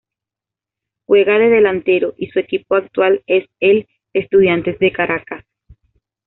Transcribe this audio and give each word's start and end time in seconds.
Juega 1.05 1.37
de 1.37 1.49
delantero 1.49 2.15
y 2.17 2.31
su 2.31 2.39
equipo 2.39 2.73
actual 2.73 3.21
es 3.27 3.47
el 3.59 3.87
Estudiantes 4.13 4.79
de 4.79 4.91
Caracas. 4.91 5.45